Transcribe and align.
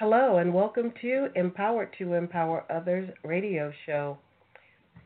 Hello, 0.00 0.38
and 0.38 0.54
welcome 0.54 0.94
to 1.02 1.28
Empowered 1.36 1.94
to 1.98 2.14
Empower 2.14 2.64
Others 2.72 3.10
radio 3.22 3.70
show. 3.84 4.16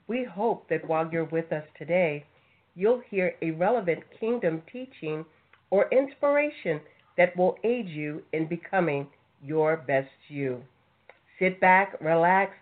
We 0.07 0.23
hope 0.23 0.69
that 0.69 0.87
while 0.87 1.11
you're 1.11 1.25
with 1.25 1.51
us 1.51 1.65
today, 1.77 2.25
you'll 2.77 3.03
hear 3.11 3.35
a 3.43 3.51
relevant 3.51 4.05
kingdom 4.21 4.63
teaching 4.73 5.25
or 5.71 5.89
inspiration 5.91 6.81
that 7.19 7.37
will 7.37 7.57
aid 7.65 7.89
you 7.89 8.23
in 8.33 8.47
becoming 8.47 9.09
your 9.43 9.79
best 9.79 10.13
you. 10.29 10.63
Sit 11.41 11.61
back, 11.61 11.97
relax, 12.01 12.53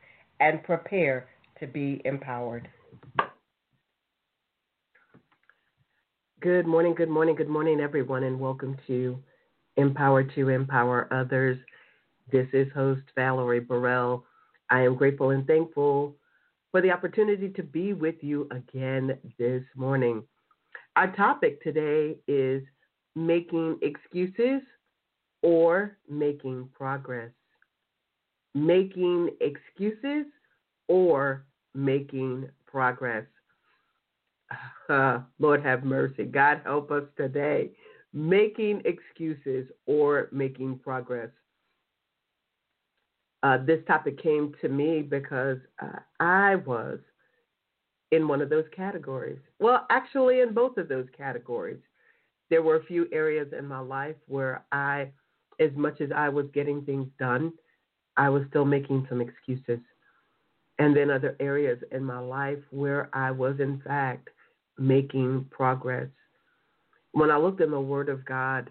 and 0.41 0.63
prepare 0.63 1.27
to 1.61 1.67
be 1.67 2.01
empowered. 2.07 2.67
Good 6.41 6.67
morning, 6.67 6.95
good 6.95 7.11
morning, 7.11 7.35
good 7.35 7.51
morning, 7.51 7.79
everyone, 7.79 8.23
and 8.23 8.41
welcome 8.41 8.79
to 8.87 9.19
Empowered 9.77 10.33
to 10.35 10.49
Empower 10.49 11.13
Others 11.13 11.59
this 12.33 12.49
is 12.55 12.67
host 12.73 13.03
Valerie 13.15 13.61
Burrell. 13.61 14.25
I 14.71 14.81
am 14.81 14.97
grateful 14.97 15.31
and 15.31 15.47
thankful 15.47 16.17
for 16.71 16.81
the 16.81 16.91
opportunity 16.91 17.51
to 17.51 17.63
be 17.63 17.93
with 17.93 18.15
you 18.23 18.49
again 18.51 19.19
this 19.39 19.63
morning. 19.77 20.23
Our 20.97 21.15
topic 21.15 21.63
today 21.63 22.17
is 22.27 22.63
making 23.15 23.79
excuses 23.83 24.63
or 25.43 25.99
making 26.09 26.71
progress. 26.73 27.31
Making 28.55 29.31
excuses 29.41 30.25
or 30.89 31.45
making 31.75 32.49
progress. 32.67 33.27
Uh, 34.89 35.21
Lord 35.39 35.63
have 35.63 35.85
mercy. 35.85 36.25
God 36.25 36.61
help 36.65 36.91
us 36.91 37.05
today. 37.17 37.71
Making 38.13 38.83
excuses 38.85 39.71
or 39.87 40.29
making 40.33 40.81
progress 40.81 41.31
uh, 43.43 43.59
this 43.59 43.81
topic 43.87 44.23
came 44.23 44.55
to 44.61 44.69
me 44.69 45.03
because 45.03 45.59
uh, 45.81 45.99
I 46.21 46.57
was 46.57 46.99
in 48.13 48.29
one 48.29 48.41
of 48.41 48.51
those 48.51 48.67
categories. 48.77 49.39
Well, 49.59 49.87
actually, 49.91 50.41
in 50.41 50.53
both 50.55 50.77
of 50.77 50.89
those 50.89 51.07
categories. 51.17 51.81
There 52.51 52.63
were 52.63 52.77
a 52.77 52.85
few 52.85 53.09
areas 53.13 53.49
in 53.59 53.67
my 53.67 53.79
life 53.79 54.17
where 54.29 54.63
I, 54.73 55.09
as 55.59 55.71
much 55.75 56.03
as 56.03 56.11
I 56.15 56.29
was 56.29 56.47
getting 56.53 56.85
things 56.85 57.09
done, 57.19 57.53
I 58.19 58.29
was 58.29 58.43
still 58.51 58.67
making 58.67 59.07
some 59.09 59.23
excuses. 59.23 59.81
And 60.79 60.95
then 60.95 61.11
other 61.11 61.35
areas 61.41 61.79
in 61.93 62.05
my 62.05 62.19
life 62.19 62.59
where 62.71 63.09
I 63.15 63.31
was, 63.31 63.59
in 63.59 63.81
fact, 63.81 64.29
making 64.79 65.47
progress. 65.51 66.09
When 67.13 67.31
I 67.31 67.39
looked 67.39 67.63
in 67.63 67.71
the 67.71 67.81
Word 67.81 68.11
of 68.11 68.25
God, 68.27 68.69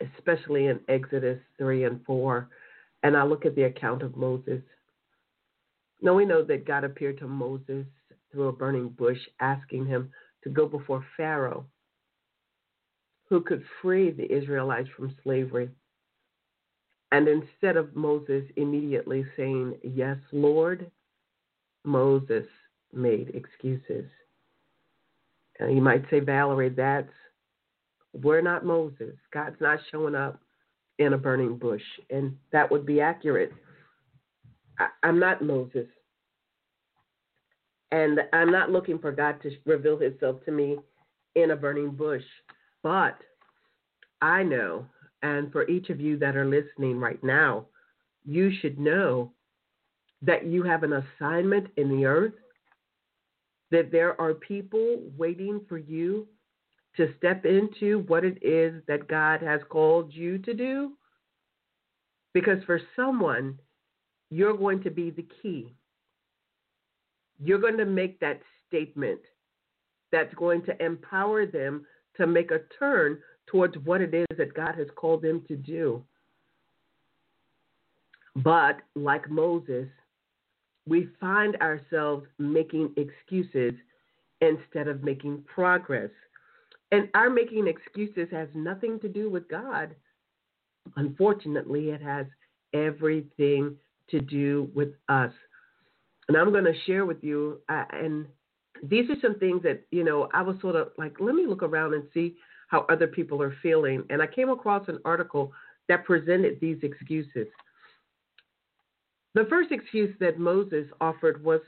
especially 0.00 0.66
in 0.66 0.80
Exodus 0.88 1.38
3 1.58 1.84
and 1.84 2.04
4. 2.04 2.48
And 3.02 3.16
I 3.16 3.24
look 3.24 3.44
at 3.46 3.54
the 3.54 3.64
account 3.64 4.02
of 4.02 4.16
Moses. 4.16 4.62
Now 6.00 6.14
we 6.14 6.24
know 6.24 6.42
that 6.44 6.66
God 6.66 6.84
appeared 6.84 7.18
to 7.18 7.28
Moses 7.28 7.86
through 8.30 8.48
a 8.48 8.52
burning 8.52 8.88
bush, 8.88 9.18
asking 9.40 9.86
him 9.86 10.10
to 10.42 10.50
go 10.50 10.66
before 10.66 11.04
Pharaoh, 11.16 11.66
who 13.28 13.40
could 13.40 13.64
free 13.80 14.10
the 14.10 14.30
Israelites 14.30 14.88
from 14.96 15.14
slavery. 15.22 15.70
And 17.12 17.28
instead 17.28 17.76
of 17.76 17.94
Moses 17.94 18.44
immediately 18.56 19.24
saying, 19.36 19.74
Yes, 19.82 20.18
Lord, 20.32 20.90
Moses 21.84 22.46
made 22.92 23.30
excuses. 23.34 24.06
And 25.60 25.74
you 25.74 25.82
might 25.82 26.04
say, 26.10 26.20
Valerie, 26.20 26.70
that's 26.70 27.12
we're 28.22 28.40
not 28.40 28.64
Moses. 28.64 29.14
God's 29.32 29.60
not 29.60 29.78
showing 29.90 30.14
up 30.14 30.40
in 30.98 31.12
a 31.12 31.18
burning 31.18 31.56
bush. 31.56 31.82
And 32.10 32.36
that 32.52 32.70
would 32.70 32.86
be 32.86 33.00
accurate. 33.00 33.52
I, 34.78 34.86
I'm 35.02 35.18
not 35.18 35.42
Moses. 35.42 35.86
And 37.90 38.20
I'm 38.32 38.50
not 38.50 38.70
looking 38.70 38.98
for 38.98 39.12
God 39.12 39.40
to 39.42 39.50
reveal 39.66 39.98
himself 39.98 40.44
to 40.44 40.52
me 40.52 40.78
in 41.34 41.50
a 41.50 41.56
burning 41.56 41.90
bush. 41.90 42.24
But 42.82 43.16
I 44.20 44.42
know, 44.42 44.86
and 45.22 45.52
for 45.52 45.68
each 45.68 45.90
of 45.90 46.00
you 46.00 46.16
that 46.18 46.36
are 46.36 46.46
listening 46.46 46.98
right 46.98 47.22
now, 47.22 47.66
you 48.24 48.50
should 48.60 48.78
know 48.78 49.32
that 50.22 50.46
you 50.46 50.62
have 50.62 50.82
an 50.82 50.94
assignment 50.94 51.68
in 51.76 51.88
the 51.88 52.06
earth, 52.06 52.32
that 53.70 53.92
there 53.92 54.18
are 54.20 54.34
people 54.34 55.00
waiting 55.16 55.60
for 55.68 55.78
you 55.78 56.26
to 56.96 57.12
step 57.18 57.44
into 57.44 58.04
what 58.06 58.24
it 58.24 58.38
is 58.42 58.82
that 58.86 59.08
God 59.08 59.42
has 59.42 59.60
called 59.68 60.12
you 60.12 60.38
to 60.38 60.54
do. 60.54 60.92
Because 62.32 62.62
for 62.64 62.80
someone, 62.96 63.58
you're 64.30 64.56
going 64.56 64.82
to 64.82 64.90
be 64.90 65.10
the 65.10 65.26
key. 65.42 65.74
You're 67.42 67.60
going 67.60 67.76
to 67.78 67.84
make 67.84 68.20
that 68.20 68.40
statement 68.68 69.20
that's 70.12 70.34
going 70.34 70.62
to 70.64 70.84
empower 70.84 71.46
them 71.46 71.84
to 72.16 72.26
make 72.26 72.50
a 72.50 72.60
turn 72.78 73.18
towards 73.46 73.76
what 73.84 74.00
it 74.00 74.14
is 74.14 74.26
that 74.36 74.54
God 74.54 74.74
has 74.76 74.86
called 74.96 75.22
them 75.22 75.42
to 75.48 75.56
do. 75.56 76.02
But 78.36 78.80
like 78.94 79.30
Moses, 79.30 79.88
we 80.86 81.08
find 81.20 81.56
ourselves 81.56 82.26
making 82.38 82.94
excuses 82.96 83.72
instead 84.40 84.88
of 84.88 85.02
making 85.02 85.42
progress. 85.52 86.10
And 86.94 87.08
our 87.14 87.28
making 87.28 87.66
excuses 87.66 88.28
has 88.30 88.46
nothing 88.54 89.00
to 89.00 89.08
do 89.08 89.28
with 89.28 89.48
God. 89.48 89.96
Unfortunately, 90.94 91.88
it 91.90 92.00
has 92.00 92.24
everything 92.72 93.74
to 94.10 94.20
do 94.20 94.70
with 94.76 94.90
us. 95.08 95.32
And 96.28 96.36
I'm 96.36 96.52
going 96.52 96.62
to 96.62 96.84
share 96.86 97.04
with 97.04 97.16
you, 97.24 97.58
uh, 97.68 97.82
and 97.90 98.26
these 98.80 99.10
are 99.10 99.16
some 99.20 99.40
things 99.40 99.60
that, 99.64 99.82
you 99.90 100.04
know, 100.04 100.28
I 100.32 100.42
was 100.42 100.54
sort 100.60 100.76
of 100.76 100.92
like, 100.96 101.16
let 101.18 101.34
me 101.34 101.48
look 101.48 101.64
around 101.64 101.94
and 101.94 102.04
see 102.14 102.36
how 102.68 102.86
other 102.88 103.08
people 103.08 103.42
are 103.42 103.56
feeling. 103.60 104.04
And 104.08 104.22
I 104.22 104.28
came 104.28 104.50
across 104.50 104.86
an 104.86 105.00
article 105.04 105.52
that 105.88 106.04
presented 106.04 106.60
these 106.60 106.78
excuses. 106.84 107.48
The 109.34 109.46
first 109.50 109.72
excuse 109.72 110.14
that 110.20 110.38
Moses 110.38 110.86
offered 111.00 111.42
was, 111.42 111.60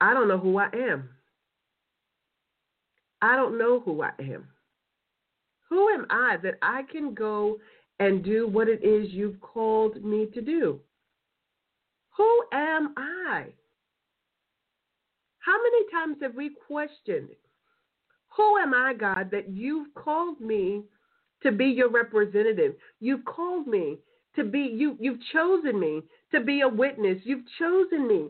I 0.00 0.12
don't 0.12 0.26
know 0.26 0.38
who 0.38 0.58
I 0.58 0.70
am. 0.74 1.10
I 3.22 3.36
don't 3.36 3.58
know 3.58 3.80
who 3.80 4.02
I 4.02 4.12
am. 4.18 4.46
Who 5.68 5.88
am 5.88 6.06
I 6.10 6.36
that 6.42 6.58
I 6.62 6.82
can 6.90 7.14
go 7.14 7.58
and 7.98 8.24
do 8.24 8.46
what 8.46 8.68
it 8.68 8.84
is 8.84 9.12
you've 9.12 9.40
called 9.40 10.02
me 10.04 10.26
to 10.34 10.40
do? 10.40 10.80
Who 12.16 12.44
am 12.52 12.94
I? 12.96 13.46
How 15.40 15.56
many 15.62 15.90
times 15.90 16.16
have 16.22 16.34
we 16.34 16.50
questioned, 16.66 17.30
Who 18.36 18.58
am 18.58 18.74
I, 18.74 18.94
God, 18.94 19.30
that 19.30 19.48
you've 19.48 19.94
called 19.94 20.40
me 20.40 20.82
to 21.42 21.52
be 21.52 21.66
your 21.66 21.90
representative? 21.90 22.74
You've 23.00 23.24
called 23.24 23.66
me 23.66 23.98
to 24.36 24.44
be, 24.44 24.58
you, 24.58 24.96
you've 25.00 25.20
chosen 25.32 25.80
me 25.80 26.02
to 26.32 26.40
be 26.40 26.60
a 26.60 26.68
witness. 26.68 27.18
You've 27.24 27.46
chosen 27.58 28.06
me 28.06 28.28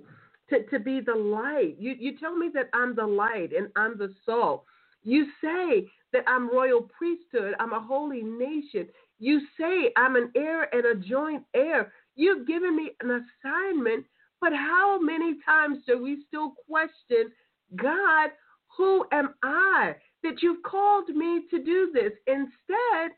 to, 0.50 0.62
to 0.64 0.78
be 0.78 1.00
the 1.00 1.14
light. 1.14 1.76
You, 1.78 1.94
you 1.98 2.18
tell 2.18 2.36
me 2.36 2.50
that 2.54 2.70
I'm 2.72 2.94
the 2.94 3.06
light 3.06 3.50
and 3.56 3.68
I'm 3.76 3.98
the 3.98 4.14
salt. 4.24 4.64
You 5.08 5.24
say 5.42 5.88
that 6.12 6.24
I'm 6.26 6.50
royal 6.50 6.82
priesthood, 6.82 7.54
I'm 7.58 7.72
a 7.72 7.80
holy 7.80 8.22
nation. 8.22 8.88
You 9.18 9.40
say 9.58 9.90
I'm 9.96 10.16
an 10.16 10.30
heir 10.36 10.68
and 10.74 10.84
a 10.84 10.94
joint 10.94 11.44
heir. 11.54 11.94
You've 12.14 12.46
given 12.46 12.76
me 12.76 12.90
an 13.00 13.24
assignment, 13.42 14.04
but 14.38 14.52
how 14.52 15.00
many 15.00 15.36
times 15.46 15.78
do 15.86 16.02
we 16.02 16.24
still 16.28 16.52
question 16.68 17.32
God, 17.76 18.32
who 18.76 19.06
am 19.10 19.34
I 19.42 19.94
that 20.24 20.42
you've 20.42 20.62
called 20.62 21.08
me 21.08 21.44
to 21.52 21.64
do 21.64 21.90
this 21.94 22.12
instead 22.26 23.12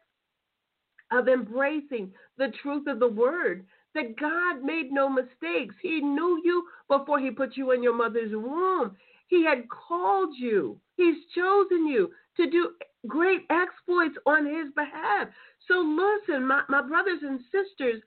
of 1.11 1.27
embracing 1.27 2.12
the 2.39 2.53
truth 2.63 2.87
of 2.87 3.01
the 3.01 3.09
word? 3.09 3.66
That 3.97 4.16
God 4.16 4.63
made 4.63 4.92
no 4.92 5.09
mistakes. 5.09 5.75
He 5.83 6.01
knew 6.01 6.41
you 6.45 6.63
before 6.87 7.19
He 7.19 7.33
put 7.33 7.57
you 7.57 7.72
in 7.72 7.83
your 7.83 7.97
mother's 7.97 8.31
womb. 8.33 8.97
He 9.30 9.44
had 9.44 9.68
called 9.68 10.34
you, 10.36 10.78
He's 10.97 11.15
chosen 11.34 11.86
you 11.86 12.10
to 12.36 12.50
do 12.50 12.72
great 13.06 13.42
exploits 13.48 14.16
on 14.27 14.44
His 14.44 14.72
behalf. 14.74 15.28
So, 15.68 15.74
listen, 15.78 16.47
my, 16.47 16.62
my 16.68 16.82
brothers 16.82 17.21
and 17.22 17.41
sisters, 17.53 18.03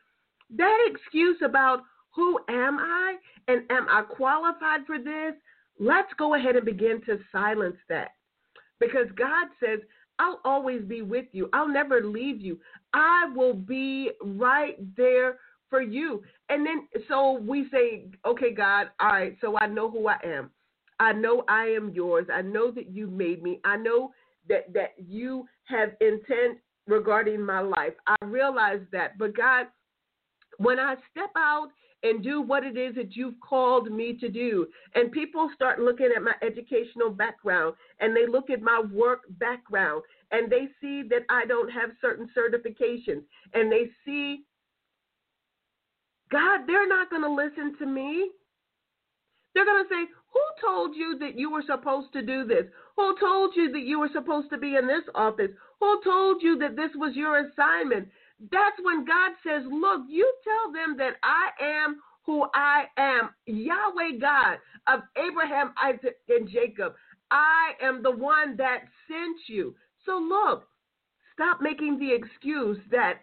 that 0.57 0.77
excuse 0.85 1.37
about 1.43 1.83
who 2.13 2.37
am 2.49 2.77
I 2.77 3.15
and 3.47 3.63
am 3.71 3.87
I 3.89 4.01
qualified 4.01 4.81
for 4.85 4.99
this, 4.99 5.33
let's 5.79 6.11
go 6.19 6.35
ahead 6.35 6.57
and 6.57 6.65
begin 6.65 7.01
to 7.05 7.17
silence 7.31 7.77
that. 7.87 8.11
Because 8.79 9.07
God 9.15 9.47
says, 9.63 9.79
I'll 10.19 10.41
always 10.43 10.83
be 10.83 11.01
with 11.01 11.25
you. 11.31 11.49
I'll 11.53 11.67
never 11.67 12.03
leave 12.03 12.41
you. 12.41 12.59
I 12.93 13.31
will 13.33 13.53
be 13.53 14.11
right 14.21 14.75
there 14.97 15.37
for 15.69 15.81
you. 15.81 16.21
And 16.49 16.65
then, 16.65 16.87
so 17.07 17.39
we 17.39 17.69
say, 17.71 18.07
okay, 18.25 18.53
God, 18.53 18.89
all 18.99 19.07
right, 19.07 19.37
so 19.39 19.57
I 19.57 19.67
know 19.67 19.89
who 19.89 20.07
I 20.07 20.17
am. 20.23 20.51
I 21.00 21.13
know 21.13 21.44
I 21.48 21.66
am 21.66 21.92
yours. 21.94 22.28
I 22.31 22.42
know 22.42 22.72
that 22.72 22.90
you 22.90 23.07
made 23.07 23.42
me. 23.44 23.60
I 23.63 23.78
know 23.78 24.12
that 24.50 24.74
that 24.74 24.94
you 24.98 25.45
have 25.66 25.92
intent 26.01 26.60
regarding 26.88 27.42
my 27.45 27.62
life. 27.62 27.94
I 28.07 28.16
realize 28.25 28.81
that. 28.92 29.18
But 29.18 29.36
God, 29.36 29.68
when 30.57 30.80
I 30.80 30.95
step 31.12 31.31
out 31.38 31.69
and 32.04 32.22
do 32.22 32.42
what 32.42 32.63
it 32.63 32.78
is 32.78 32.95
that 32.95 33.16
you've 33.16 33.40
called 33.40 33.90
me 33.90 34.13
to 34.19 34.30
do. 34.30 34.68
And 34.94 35.12
people 35.12 35.50
start 35.56 35.80
looking 35.80 36.10
at 36.16 36.22
my 36.22 36.34
educational 36.42 37.10
background 37.10 37.75
and 38.00 38.16
they 38.16 38.28
look 38.28 38.50
at 38.50 38.62
my 38.62 38.81
work 38.92 39.22
background 39.40 40.04
and 40.31 40.51
they 40.51 40.68
see 40.81 41.04
that 41.10 41.24
I 41.30 41.45
don't 41.45 41.69
have 41.69 41.92
certain 42.01 42.30
certifications 42.38 43.24
and 43.54 43.72
they 43.72 43.90
see, 44.06 44.44
God, 46.30 46.62
they're 46.68 46.88
not 46.88 47.10
going 47.10 47.22
to 47.22 47.34
listen 47.34 47.78
to 47.80 47.86
me. 47.86 48.30
They're 49.56 49.66
going 49.66 49.84
to 49.84 49.90
say, 49.90 50.06
Who 50.34 50.42
told 50.73 50.95
you 50.95 51.17
that 51.19 51.37
you 51.37 51.51
were 51.51 51.63
supposed 51.67 52.11
to 52.13 52.21
do 52.21 52.45
this? 52.45 52.65
Who 52.95 53.15
told 53.19 53.51
you 53.55 53.71
that 53.71 53.81
you 53.81 53.99
were 53.99 54.09
supposed 54.13 54.49
to 54.49 54.57
be 54.57 54.75
in 54.75 54.87
this 54.87 55.03
office? 55.13 55.51
Who 55.79 56.01
told 56.03 56.41
you 56.41 56.57
that 56.59 56.75
this 56.75 56.89
was 56.95 57.15
your 57.15 57.39
assignment? 57.39 58.07
That's 58.51 58.77
when 58.81 59.05
God 59.05 59.31
says, 59.45 59.63
Look, 59.69 60.01
you 60.09 60.31
tell 60.43 60.73
them 60.73 60.97
that 60.97 61.13
I 61.21 61.49
am 61.63 61.97
who 62.25 62.45
I 62.53 62.85
am, 62.97 63.29
Yahweh 63.45 64.17
God 64.19 64.57
of 64.87 65.01
Abraham, 65.17 65.73
Isaac, 65.81 66.17
and 66.29 66.49
Jacob. 66.49 66.93
I 67.29 67.73
am 67.81 68.01
the 68.01 68.11
one 68.11 68.55
that 68.57 68.79
sent 69.07 69.37
you. 69.47 69.75
So 70.05 70.17
look, 70.17 70.67
stop 71.33 71.61
making 71.61 71.99
the 71.99 72.13
excuse 72.13 72.77
that 72.91 73.19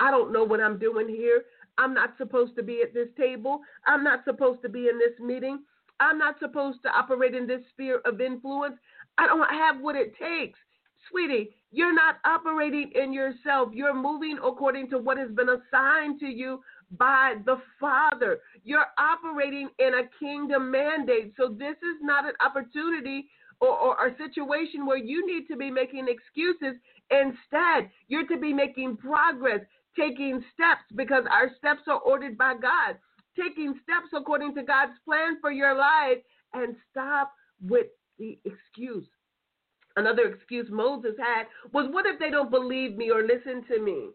I 0.00 0.10
don't 0.10 0.32
know 0.32 0.44
what 0.44 0.60
I'm 0.60 0.78
doing 0.78 1.08
here. 1.08 1.42
I'm 1.76 1.94
not 1.94 2.14
supposed 2.18 2.56
to 2.56 2.62
be 2.62 2.82
at 2.82 2.94
this 2.94 3.08
table. 3.16 3.60
I'm 3.86 4.04
not 4.04 4.24
supposed 4.24 4.62
to 4.62 4.68
be 4.68 4.88
in 4.88 4.98
this 4.98 5.18
meeting. 5.20 5.60
I'm 6.00 6.18
not 6.18 6.38
supposed 6.38 6.82
to 6.82 6.90
operate 6.90 7.34
in 7.34 7.46
this 7.46 7.62
sphere 7.72 8.00
of 8.04 8.20
influence. 8.20 8.76
I 9.18 9.26
don't 9.26 9.48
have 9.50 9.80
what 9.80 9.96
it 9.96 10.14
takes. 10.16 10.58
Sweetie, 11.10 11.54
you're 11.70 11.94
not 11.94 12.16
operating 12.24 12.90
in 12.94 13.12
yourself. 13.12 13.70
You're 13.72 13.94
moving 13.94 14.38
according 14.44 14.90
to 14.90 14.98
what 14.98 15.18
has 15.18 15.30
been 15.30 15.48
assigned 15.48 16.20
to 16.20 16.26
you 16.26 16.60
by 16.96 17.34
the 17.44 17.56
Father. 17.80 18.40
You're 18.64 18.86
operating 18.98 19.68
in 19.78 19.94
a 19.94 20.08
kingdom 20.18 20.70
mandate. 20.70 21.34
So 21.36 21.48
this 21.48 21.76
is 21.76 22.00
not 22.00 22.24
an 22.24 22.34
opportunity 22.44 23.28
or, 23.60 23.70
or, 23.70 24.06
a 24.06 24.16
situation 24.16 24.86
where 24.86 24.98
you 24.98 25.26
need 25.26 25.48
to 25.48 25.56
be 25.56 25.70
making 25.70 26.06
excuses. 26.08 26.80
Instead, 27.10 27.90
you're 28.06 28.26
to 28.28 28.38
be 28.38 28.52
making 28.52 28.96
progress, 28.96 29.60
taking 29.98 30.44
steps 30.54 30.84
because 30.94 31.24
our 31.30 31.50
steps 31.58 31.82
are 31.88 31.98
ordered 31.98 32.38
by 32.38 32.54
God, 32.54 32.96
taking 33.40 33.74
steps 33.82 34.08
according 34.14 34.54
to 34.56 34.62
God's 34.62 34.98
plan 35.04 35.38
for 35.40 35.50
your 35.50 35.74
life, 35.74 36.18
and 36.54 36.74
stop 36.90 37.32
with 37.62 37.86
the 38.18 38.38
excuse. 38.44 39.06
Another 39.96 40.26
excuse 40.32 40.68
Moses 40.70 41.14
had 41.18 41.46
was, 41.72 41.88
What 41.90 42.06
if 42.06 42.18
they 42.18 42.30
don't 42.30 42.50
believe 42.50 42.96
me 42.96 43.10
or 43.10 43.22
listen 43.22 43.64
to 43.68 43.80
me? 43.80 44.10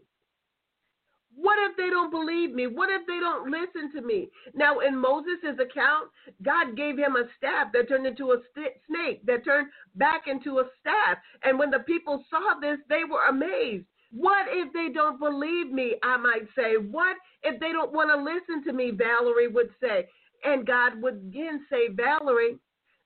What 1.36 1.58
if 1.70 1.76
they 1.78 1.90
don't 1.90 2.12
believe 2.12 2.54
me? 2.54 2.68
What 2.68 2.90
if 2.90 3.08
they 3.08 3.20
don't 3.20 3.50
listen 3.50 3.92
to 3.94 4.06
me? 4.06 4.30
Now, 4.54 4.80
in 4.80 4.98
Moses' 4.98 5.60
account, 5.60 6.10
God 6.44 6.78
gave 6.78 6.98
him 6.98 7.16
a 7.16 7.26
staff 7.38 7.74
that 7.74 7.90
turned 7.90 8.06
into 8.06 8.32
a 8.32 8.38
st- 8.56 8.74
snake, 8.88 9.26
that 9.26 9.44
turned 9.44 9.70
back 9.96 10.28
into 10.28 10.60
a 10.60 10.70
staff. 10.80 11.18
And 11.44 11.58
when 11.58 11.72
the 11.72 11.80
people 11.80 12.24
saw 12.30 12.60
this, 12.60 12.78
they 12.88 13.04
were 13.04 13.26
amazed. 13.30 13.86
What 14.16 14.46
if 14.50 14.72
they 14.74 14.90
don't 14.94 15.20
believe 15.20 15.72
me? 15.72 15.96
I 16.04 16.18
might 16.18 16.48
say. 16.56 16.78
What 16.78 17.18
if 17.42 17.60
they 17.60 17.72
don't 17.72 17.94
want 17.94 18.12
to 18.12 18.24
listen 18.24 18.64
to 18.66 18.74
me? 18.74 18.92
Valerie 18.92 19.48
would 19.48 19.70
say. 19.82 20.08
And 20.44 20.68
God 20.68 21.02
would 21.02 21.16
again 21.16 21.66
say, 21.70 21.88
Valerie, 21.90 22.58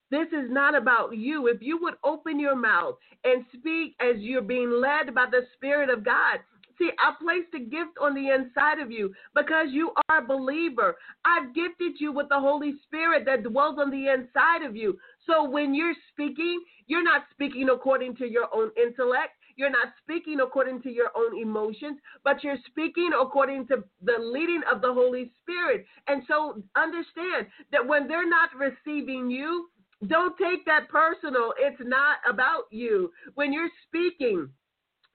this 0.10 0.28
is 0.28 0.50
not 0.50 0.76
about 0.76 1.16
you. 1.16 1.48
If 1.48 1.62
you 1.62 1.78
would 1.82 1.96
open 2.04 2.40
your 2.40 2.56
mouth 2.56 2.96
and 3.24 3.46
speak 3.58 3.96
as 4.00 4.18
you're 4.18 4.42
being 4.42 4.72
led 4.72 5.14
by 5.14 5.26
the 5.30 5.42
Spirit 5.56 5.90
of 5.90 6.04
God, 6.04 6.40
See, 6.78 6.92
I 7.00 7.14
placed 7.20 7.54
a 7.56 7.60
gift 7.60 7.98
on 8.00 8.14
the 8.14 8.30
inside 8.30 8.80
of 8.80 8.92
you 8.92 9.14
because 9.34 9.68
you 9.72 9.92
are 10.10 10.20
a 10.20 10.26
believer. 10.26 10.96
I've 11.26 11.54
gifted 11.56 12.00
you 12.00 12.12
with 12.12 12.30
the 12.30 12.40
Holy 12.40 12.76
Spirit 12.86 13.26
that 13.26 13.44
dwells 13.44 13.78
on 13.80 13.90
the 13.90 14.10
inside 14.10 14.64
of 14.64 14.76
you. 14.76 14.98
So 15.26 15.50
when 15.50 15.74
you're 15.74 15.96
speaking, 16.12 16.62
you're 16.86 17.04
not 17.04 17.24
speaking 17.32 17.70
according 17.70 18.16
to 18.18 18.28
your 18.28 18.48
own 18.54 18.70
intellect. 18.78 19.32
You're 19.58 19.72
not 19.72 19.94
speaking 20.04 20.40
according 20.40 20.84
to 20.84 20.90
your 20.90 21.10
own 21.16 21.40
emotions, 21.42 21.98
but 22.24 22.44
you're 22.44 22.60
speaking 22.68 23.10
according 23.20 23.68
to 23.68 23.84
the 24.04 24.18
leading 24.20 24.62
of 24.72 24.82
the 24.82 24.94
Holy 24.94 25.32
Spirit. 25.42 25.86
And 26.08 26.22
so 26.28 26.62
understand 26.76 27.48
that 27.72 27.86
when 27.86 28.08
they're 28.08 28.30
not 28.30 28.50
receiving 28.56 29.30
you, 29.32 29.68
don't 30.06 30.38
take 30.38 30.64
that 30.66 30.90
personal. 30.90 31.54
It's 31.58 31.82
not 31.84 32.18
about 32.30 32.66
you. 32.70 33.12
When 33.34 33.52
you're 33.52 33.72
speaking, 33.88 34.48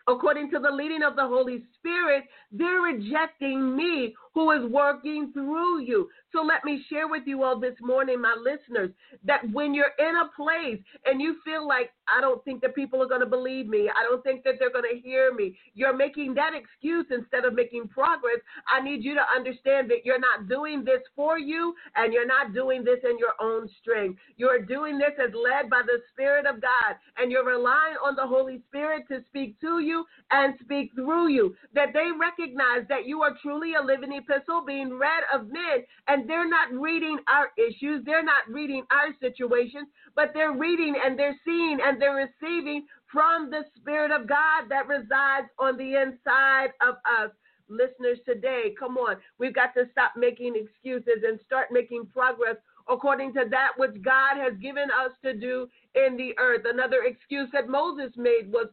according 0.09 0.51
to 0.51 0.59
the 0.59 0.71
leading 0.71 1.05
of 1.05 1.15
the 1.15 1.27
Holy 1.27 1.63
Spirit, 1.79 2.25
they're 2.51 2.81
rejecting 2.81 3.77
me 3.77 4.15
who 4.35 4.51
is 4.53 4.71
working 4.71 5.31
through 5.33 5.81
you. 5.83 6.09
So 6.33 6.43
let 6.43 6.65
me 6.65 6.83
share 6.89 7.09
with 7.09 7.25
you 7.27 7.43
all 7.43 7.61
this 7.61 7.77
morning, 7.83 8.21
my 8.21 8.35
listeners, 8.35 8.91
that 9.25 9.43
when 9.53 9.75
you're 9.75 9.93
in 9.99 10.17
a 10.17 10.31
place 10.35 10.81
and 11.05 11.21
you 11.21 11.37
feel 11.45 11.67
like, 11.67 11.93
I 12.09 12.21
don't 12.21 12.43
think 12.45 12.63
that 12.63 12.75
people 12.75 13.03
are 13.03 13.07
going 13.07 13.21
to 13.21 13.27
believe 13.27 13.67
me, 13.67 13.91
I 13.91 14.03
don't 14.03 14.23
think 14.25 14.43
that 14.45 14.55
they're 14.59 14.73
going 14.73 14.89
to 14.91 15.01
hear 15.01 15.33
me, 15.35 15.57
you're 15.75 15.97
making 15.97 16.35
that 16.35 16.53
excuse 16.55 17.07
instead 17.11 17.45
of 17.45 17.55
making 17.55 17.89
progress. 17.89 18.39
I 18.67 18.83
need 18.83 19.05
you 19.05 19.15
to 19.15 19.23
understand 19.37 19.91
that 19.91 20.05
you're 20.05 20.19
not 20.19 20.49
doing 20.49 20.85
this 20.85 21.01
for 21.15 21.39
you 21.39 21.75
and 21.97 22.13
you're 22.13 22.27
not 22.27 22.55
doing 22.55 22.83
this 22.83 22.99
in 23.05 23.19
your 23.19 23.35
own 23.41 23.69
strength. 23.81 24.19
You're 24.37 24.63
doing 24.63 24.99
this 24.99 25.13
as 25.23 25.35
led 25.35 25.69
by 25.69 25.83
the 25.85 26.01
Spirit 26.13 26.47
of 26.47 26.61
God 26.61 26.97
and 27.19 27.31
you're 27.31 27.47
relying 27.47 27.97
on 28.05 28.17
the 28.17 28.27
Holy 28.27 28.63
Spirit 28.69 29.05
to 29.09 29.21
speak 29.29 29.61
to 29.61 29.81
you 29.81 30.05
and 30.31 30.55
speak 30.63 30.93
through 30.95 31.29
you. 31.29 31.55
That 31.75 31.93
they 31.93 32.09
recognize 32.19 32.89
that 32.89 33.07
you 33.07 33.23
are 33.23 33.37
truly 33.43 33.75
a 33.75 33.85
living 33.85 34.13
epistle 34.29 34.65
being 34.67 34.99
read 34.99 35.23
of 35.33 35.49
men, 35.49 35.85
and 36.09 36.29
they're 36.29 36.49
not 36.49 36.73
reading 36.73 37.19
our 37.29 37.49
issues, 37.59 38.03
they're 38.05 38.25
not 38.25 38.49
reading 38.49 38.85
our 38.91 39.15
situations, 39.21 39.89
but 40.15 40.31
they're 40.35 40.57
reading 40.57 40.95
and 41.05 41.19
they're 41.19 41.39
seeing 41.45 41.79
and 41.83 42.01
they're 42.01 42.29
receiving 42.43 42.87
from 43.11 43.51
the 43.51 43.63
Spirit 43.77 44.11
of 44.11 44.29
God 44.29 44.65
that 44.69 44.89
resides 44.89 45.49
on 45.59 45.77
the 45.77 45.97
inside 46.01 46.73
of 46.81 46.97
us. 47.21 47.31
Listeners 47.69 48.19
today, 48.27 48.75
come 48.79 48.99
on, 48.99 49.17
we've 49.39 49.55
got 49.55 49.73
to 49.75 49.85
stop 49.93 50.13
making 50.17 50.55
excuses 50.57 51.23
and 51.27 51.41
start 51.47 51.69
making 51.71 52.07
progress 52.07 52.57
according 52.89 53.33
to 53.33 53.45
that 53.51 53.71
which 53.77 54.03
God 54.03 54.37
has 54.37 54.53
given 54.61 54.89
us 54.91 55.13
to 55.25 55.33
do 55.33 55.69
in 55.95 56.17
the 56.17 56.35
earth. 56.39 56.63
Another 56.67 57.05
excuse 57.05 57.49
that 57.53 57.69
Moses 57.69 58.13
made 58.17 58.53
was 58.53 58.69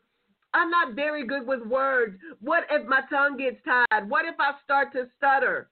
I'm 0.54 0.70
not 0.70 0.96
very 0.96 1.26
good 1.26 1.46
with 1.46 1.62
words. 1.62 2.18
What 2.42 2.64
if 2.72 2.88
my 2.88 3.02
tongue 3.10 3.38
gets 3.38 3.58
tied? 3.64 4.10
What 4.10 4.26
if 4.26 4.36
I 4.40 4.54
start 4.64 4.92
to 4.94 5.08
stutter? 5.18 5.70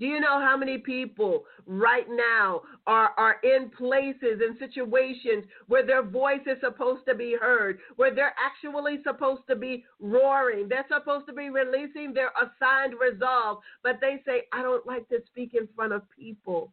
Do 0.00 0.06
you 0.06 0.20
know 0.20 0.40
how 0.40 0.56
many 0.56 0.78
people 0.78 1.44
right 1.66 2.06
now 2.08 2.62
are, 2.86 3.10
are 3.18 3.36
in 3.42 3.70
places 3.76 4.40
and 4.40 4.56
situations 4.58 5.44
where 5.66 5.84
their 5.84 6.04
voice 6.04 6.40
is 6.46 6.58
supposed 6.60 7.04
to 7.08 7.16
be 7.16 7.36
heard, 7.38 7.80
where 7.96 8.14
they're 8.14 8.34
actually 8.38 8.98
supposed 9.04 9.42
to 9.48 9.56
be 9.56 9.84
roaring? 9.98 10.68
They're 10.68 10.86
supposed 10.88 11.26
to 11.26 11.32
be 11.32 11.50
releasing 11.50 12.14
their 12.14 12.30
assigned 12.40 12.94
resolve, 13.00 13.58
but 13.82 13.98
they 14.00 14.22
say, 14.24 14.42
I 14.52 14.62
don't 14.62 14.86
like 14.86 15.08
to 15.08 15.18
speak 15.26 15.54
in 15.54 15.68
front 15.74 15.92
of 15.92 16.02
people. 16.16 16.72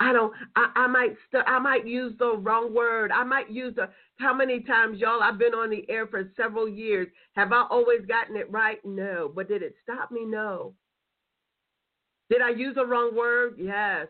I 0.00 0.12
don't. 0.12 0.32
I, 0.56 0.70
I 0.74 0.86
might. 0.86 1.16
St- 1.28 1.44
I 1.46 1.58
might 1.58 1.86
use 1.86 2.14
the 2.18 2.36
wrong 2.36 2.74
word. 2.74 3.10
I 3.12 3.24
might 3.24 3.50
use 3.50 3.74
the. 3.74 3.88
How 4.18 4.34
many 4.34 4.60
times, 4.60 4.98
y'all? 4.98 5.22
I've 5.22 5.38
been 5.38 5.54
on 5.54 5.70
the 5.70 5.84
air 5.88 6.06
for 6.06 6.30
several 6.36 6.68
years. 6.68 7.08
Have 7.34 7.52
I 7.52 7.66
always 7.70 8.00
gotten 8.06 8.36
it 8.36 8.50
right? 8.50 8.78
No. 8.84 9.30
But 9.34 9.48
did 9.48 9.62
it 9.62 9.74
stop 9.82 10.10
me? 10.10 10.24
No. 10.24 10.74
Did 12.30 12.42
I 12.42 12.50
use 12.50 12.76
a 12.78 12.86
wrong 12.86 13.14
word? 13.14 13.56
Yes. 13.58 14.08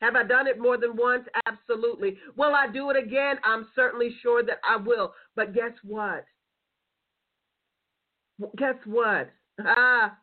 Have 0.00 0.16
I 0.16 0.22
done 0.22 0.46
it 0.46 0.60
more 0.60 0.76
than 0.76 0.96
once? 0.96 1.24
Absolutely. 1.46 2.18
Will 2.36 2.54
I 2.54 2.68
do 2.70 2.90
it 2.90 2.96
again? 2.96 3.36
I'm 3.42 3.66
certainly 3.74 4.14
sure 4.22 4.42
that 4.44 4.58
I 4.68 4.76
will. 4.76 5.12
But 5.34 5.54
guess 5.54 5.72
what? 5.82 6.24
Guess 8.56 8.76
what? 8.86 9.30
Ah, 9.60 10.18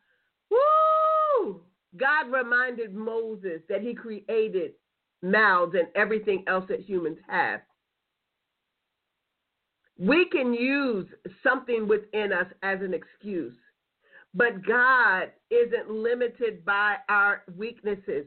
woo! 0.50 1.62
God 1.96 2.30
reminded 2.34 2.94
Moses 2.94 3.62
that 3.70 3.80
he 3.80 3.94
created 3.94 4.74
mouths, 5.22 5.76
and 5.78 5.88
everything 5.96 6.44
else 6.48 6.66
that 6.70 6.82
humans 6.82 7.18
have. 7.28 7.62
We 9.98 10.28
can 10.32 10.54
use 10.54 11.08
something 11.44 11.88
within 11.88 12.34
us 12.34 12.48
as 12.64 12.82
an 12.82 12.94
excuse, 12.94 13.54
but 14.34 14.66
God 14.66 15.32
isn't 15.52 15.92
limited 15.92 16.66
by 16.66 16.96
our 17.08 17.44
weaknesses. 17.56 18.26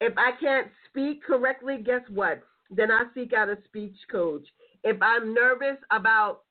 If 0.00 0.16
I 0.16 0.32
can't 0.40 0.68
speak 0.88 1.24
correctly, 1.24 1.78
guess 1.84 2.02
what? 2.10 2.42
Then 2.70 2.90
I 2.90 3.04
seek 3.14 3.32
out 3.32 3.48
a 3.48 3.58
speech 3.64 3.96
coach. 4.10 4.46
If 4.84 5.00
I'm 5.02 5.34
nervous 5.34 5.78
about 5.90 6.42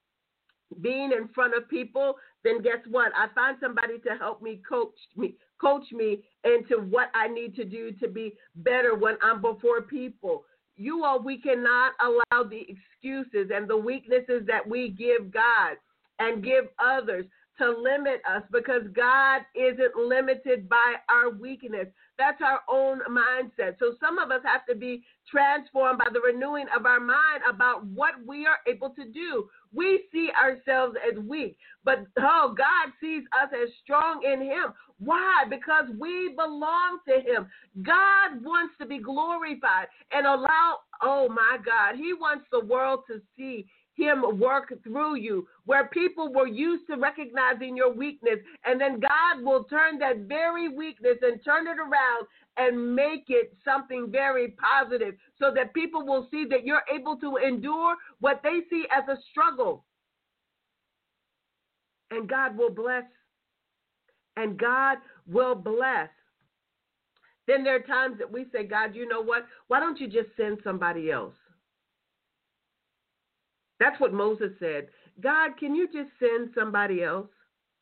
being 0.82 1.12
in 1.12 1.28
front 1.34 1.56
of 1.56 1.70
people, 1.70 2.16
then 2.44 2.62
guess 2.62 2.80
what? 2.90 3.12
I 3.16 3.28
find 3.34 3.58
somebody 3.60 4.00
to 4.00 4.16
help 4.18 4.42
me 4.42 4.62
coach 4.68 4.96
me, 5.16 5.36
coach 5.60 5.86
me 5.92 6.24
into 6.44 6.82
what 6.82 7.10
I 7.14 7.28
need 7.28 7.56
to 7.56 7.66
do 7.66 7.92
to 7.94 8.08
be 8.08 8.34
better 8.56 8.96
when 8.96 9.18
I'm 9.22 9.42
before 9.42 9.82
people. 9.82 10.46
you 10.78 11.04
all, 11.04 11.22
we 11.22 11.38
cannot 11.38 11.94
allow 12.02 12.44
the 12.44 12.66
excuses 12.68 13.52
and 13.54 13.68
the 13.68 13.78
weaknesses 13.78 14.44
that 14.48 14.68
we 14.68 14.90
give 14.90 15.32
God 15.32 15.78
and 16.20 16.44
give 16.44 16.66
others 16.80 17.26
to 17.58 17.70
limit 17.70 18.22
us 18.30 18.44
because 18.52 18.84
God 18.94 19.42
isn't 19.56 19.96
limited 19.96 20.68
by 20.68 20.96
our 21.10 21.30
weakness. 21.30 21.88
That's 22.18 22.42
our 22.42 22.62
own 22.70 23.00
mindset. 23.10 23.78
So 23.80 23.96
some 24.00 24.18
of 24.20 24.32
us 24.32 24.42
have 24.46 24.66
to 24.68 24.76
be 24.76 25.04
transformed 25.30 26.00
by 26.00 26.08
the 26.14 26.22
renewing 26.22 26.66
of 26.76 26.86
our 26.86 27.00
mind 27.00 27.42
about 27.50 27.86
what 27.88 28.14
we 28.26 28.46
are 28.46 28.60
able 28.68 28.90
to 28.92 29.06
do. 29.06 29.50
We 29.74 30.04
see 30.12 30.30
ourselves 30.42 30.96
as 31.06 31.20
weak, 31.20 31.58
but 31.84 32.06
oh, 32.20 32.56
God 32.58 32.94
sees 33.02 33.24
us 33.44 33.50
as 33.54 33.70
strong 33.84 34.22
in 34.24 34.42
Him. 34.42 34.74
Why? 35.00 35.44
Because 35.50 35.86
we 36.00 36.34
belong 36.36 37.00
to 37.08 37.16
Him. 37.16 37.48
God 37.84 38.44
wants 38.44 38.76
to 38.80 38.86
be 38.86 39.00
glorified 39.00 39.88
and 40.12 40.26
allow, 40.26 40.78
oh 41.02 41.28
my 41.28 41.58
God, 41.66 41.96
He 41.96 42.14
wants 42.14 42.46
the 42.52 42.64
world 42.64 43.02
to 43.08 43.22
see 43.38 43.66
him 43.96 44.40
work 44.40 44.74
through 44.84 45.16
you, 45.16 45.48
where 45.66 45.88
people 45.88 46.32
were 46.32 46.48
used 46.48 46.86
to 46.88 46.98
recognizing 46.98 47.76
your 47.76 47.94
weakness, 47.94 48.40
and 48.66 48.80
then 48.80 49.00
God 49.00 49.44
will 49.44 49.64
turn 49.64 49.98
that 50.00 50.28
very 50.28 50.70
weakness 50.70 51.18
and 51.22 51.44
turn 51.44 51.68
it 51.68 51.78
around 51.80 52.28
and 52.58 52.96
make 52.96 53.26
it 53.28 53.56
something 53.64 54.10
very 54.12 54.52
positive 54.52 55.16
so 55.40 55.52
that 55.54 55.74
people 55.74 56.06
will 56.06 56.28
see 56.32 56.46
that 56.50 56.66
you're 56.66 56.84
able 56.94 57.18
to 57.18 57.38
endure 57.38 57.96
what 58.20 58.42
they 58.44 58.62
see 58.70 58.86
as 58.96 59.04
a 59.10 59.20
struggle. 59.32 59.84
And 62.12 62.30
God 62.30 62.58
will 62.58 62.70
bless. 62.70 63.04
And 64.38 64.58
God 64.58 64.98
will 65.28 65.56
bless. 65.56 66.10
Then 67.48 67.64
there 67.64 67.76
are 67.76 67.80
times 67.80 68.18
that 68.20 68.32
we 68.32 68.46
say, 68.52 68.64
God, 68.64 68.96
you 68.96 69.08
know 69.08 69.22
what? 69.22 69.46
Why 69.68 69.80
don't 69.80 70.00
you 70.00 70.08
just 70.08 70.30
send 70.36 70.60
somebody 70.64 71.12
else? 71.12 71.36
That's 73.86 74.02
what 74.02 74.14
Moses 74.14 74.50
said. 74.60 74.88
God, 75.22 75.58
can 75.60 75.76
you 75.76 75.86
just 75.86 76.10
send 76.20 76.50
somebody 76.56 77.04
else? 77.04 77.28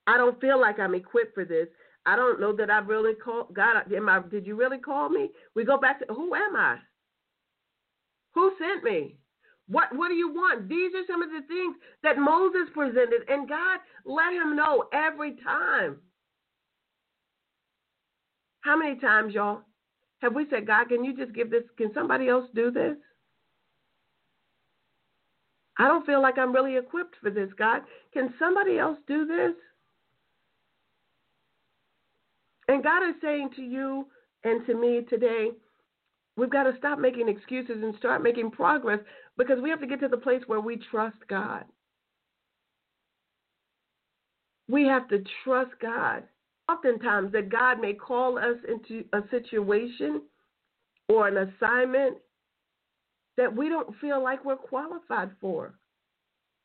I 0.06 0.18
don't 0.18 0.40
feel 0.42 0.60
like 0.60 0.78
I'm 0.78 0.96
equipped 0.96 1.34
for 1.34 1.46
this. 1.46 1.68
I 2.06 2.18
don't 2.18 2.42
know 2.42 2.54
that 2.58 2.70
I've 2.70 2.90
really 2.90 3.14
called 3.16 3.54
God. 3.54 3.90
Am 3.94 4.10
I, 4.10 4.20
did 4.30 4.46
you 4.46 4.58
really 4.58 4.80
call 4.80 5.08
me? 5.08 5.30
We 5.56 5.64
go 5.64 5.78
back 5.78 6.00
to 6.00 6.14
who 6.14 6.36
am 6.36 6.58
I? 6.58 6.76
Who 8.34 8.52
sent 8.60 8.84
me? 8.84 9.16
What 9.70 9.96
what 9.96 10.10
do 10.10 10.16
you 10.16 10.28
want? 10.28 10.68
These 10.68 10.92
are 10.94 11.08
some 11.08 11.24
of 11.24 11.30
the 11.30 11.48
things 11.48 11.78
that 12.04 12.18
Moses 12.18 12.68
presented, 12.74 13.22
and 13.30 13.48
God 13.48 13.80
let 14.06 14.34
him 14.34 14.58
know 14.58 14.84
every 14.92 15.38
time. 15.42 16.00
How 18.60 18.78
many 18.78 19.00
times, 19.00 19.34
y'all, 19.34 19.62
have 20.22 20.36
we 20.36 20.48
said, 20.50 20.68
God, 20.68 20.90
can 20.90 21.06
you 21.06 21.16
just 21.16 21.34
give 21.34 21.50
this? 21.50 21.64
Can 21.78 21.92
somebody 21.94 22.28
else 22.28 22.50
do 22.54 22.72
this? 22.72 22.98
I 25.80 25.88
don't 25.88 26.06
feel 26.06 26.22
like 26.22 26.38
I'm 26.38 26.54
really 26.54 26.78
equipped 26.78 27.16
for 27.22 27.30
this, 27.30 27.50
God. 27.58 27.82
Can 28.14 28.34
somebody 28.38 28.78
else 28.78 28.98
do 29.08 29.26
this? 29.26 29.54
And 32.68 32.84
God 32.84 33.08
is 33.08 33.16
saying 33.22 33.50
to 33.56 33.62
you 33.62 34.08
and 34.44 34.66
to 34.68 34.76
me 34.76 35.02
today, 35.10 35.50
we've 36.38 36.50
got 36.50 36.64
to 36.64 36.78
stop 36.78 37.00
making 37.00 37.28
excuses 37.28 37.78
and 37.82 37.96
start 37.98 38.24
making 38.24 38.52
progress 38.52 39.00
because 39.38 39.60
we 39.62 39.70
have 39.70 39.82
to 39.82 39.88
get 39.88 40.00
to 40.02 40.08
the 40.08 40.18
place 40.18 40.44
where 40.48 40.62
we 40.62 40.78
trust 40.92 41.18
God. 41.28 41.66
We 44.70 44.86
have 44.86 45.08
to 45.10 45.24
trust 45.44 45.72
God. 45.82 46.24
Oftentimes, 46.70 47.34
that 47.34 47.50
God 47.50 47.82
may 47.82 47.94
call 47.94 48.38
us 48.38 48.56
into 48.70 49.04
a 49.12 49.22
situation 49.30 50.22
or 51.10 51.28
an 51.28 51.36
assignment 51.38 52.18
that 53.38 53.56
we 53.56 53.70
don't 53.70 53.96
feel 54.00 54.22
like 54.24 54.44
we're 54.46 54.56
qualified 54.56 55.32
for. 55.42 55.74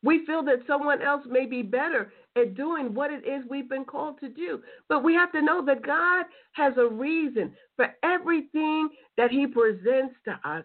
We 0.03 0.25
feel 0.27 0.45
that 0.45 0.67
someone 0.67 1.03
else 1.03 1.23
may 1.29 1.47
be 1.47 1.63
better 1.63 2.13
at 2.37 2.55
doing 2.55 2.95
what 2.95 3.11
it 3.13 3.27
is 3.27 3.43
we've 3.51 3.69
been 3.69 3.85
called 3.85 4.21
to 4.21 4.29
do. 4.29 4.63
But 4.89 5.03
we 5.03 5.15
have 5.15 5.33
to 5.33 5.43
know 5.43 5.65
that 5.65 5.85
God 5.85 6.27
has 6.53 6.75
a 6.77 6.87
reason 6.87 7.53
for 7.77 7.89
everything 8.05 8.91
that 9.17 9.31
He 9.31 9.47
presents 9.47 10.15
to 10.25 10.39
us. 10.49 10.65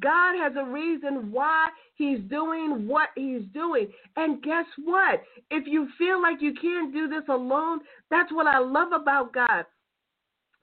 God 0.00 0.34
has 0.36 0.54
a 0.58 0.64
reason 0.64 1.30
why 1.30 1.68
He's 1.94 2.20
doing 2.30 2.88
what 2.88 3.10
He's 3.14 3.42
doing. 3.52 3.88
And 4.16 4.42
guess 4.42 4.66
what? 4.82 5.22
If 5.50 5.66
you 5.66 5.88
feel 5.98 6.20
like 6.20 6.40
you 6.40 6.54
can't 6.54 6.92
do 6.92 7.06
this 7.06 7.24
alone, 7.28 7.80
that's 8.10 8.32
what 8.32 8.46
I 8.46 8.58
love 8.58 8.92
about 8.92 9.32
God. 9.34 9.66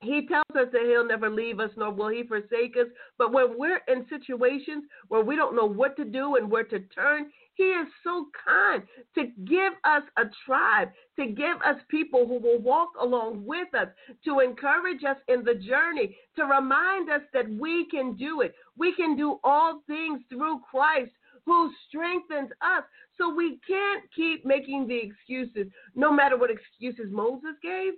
He 0.02 0.26
tells 0.26 0.42
us 0.56 0.72
that 0.72 0.82
he'll 0.82 1.06
never 1.06 1.30
leave 1.30 1.60
us 1.60 1.70
nor 1.76 1.92
will 1.92 2.08
he 2.08 2.24
forsake 2.24 2.76
us. 2.76 2.88
But 3.18 3.32
when 3.32 3.56
we're 3.56 3.80
in 3.86 4.04
situations 4.08 4.84
where 5.08 5.22
we 5.22 5.36
don't 5.36 5.54
know 5.54 5.66
what 5.66 5.96
to 5.96 6.04
do 6.04 6.36
and 6.36 6.50
where 6.50 6.64
to 6.64 6.80
turn, 6.80 7.30
he 7.54 7.64
is 7.64 7.86
so 8.02 8.26
kind 8.44 8.82
to 9.14 9.26
give 9.44 9.74
us 9.84 10.02
a 10.16 10.24
tribe, 10.44 10.90
to 11.20 11.26
give 11.26 11.56
us 11.64 11.76
people 11.88 12.26
who 12.26 12.38
will 12.38 12.58
walk 12.58 12.88
along 13.00 13.44
with 13.46 13.72
us, 13.74 13.88
to 14.24 14.40
encourage 14.40 15.04
us 15.04 15.18
in 15.28 15.44
the 15.44 15.54
journey, 15.54 16.16
to 16.36 16.44
remind 16.46 17.08
us 17.08 17.22
that 17.32 17.48
we 17.48 17.86
can 17.88 18.16
do 18.16 18.40
it. 18.40 18.54
We 18.76 18.94
can 18.96 19.16
do 19.16 19.38
all 19.44 19.82
things 19.86 20.20
through 20.28 20.60
Christ 20.68 21.12
who 21.46 21.70
strengthens 21.88 22.50
us. 22.60 22.84
So 23.18 23.32
we 23.32 23.60
can't 23.68 24.02
keep 24.16 24.44
making 24.44 24.88
the 24.88 24.98
excuses, 24.98 25.70
no 25.94 26.12
matter 26.12 26.36
what 26.36 26.50
excuses 26.50 27.12
Moses 27.12 27.54
gave 27.62 27.92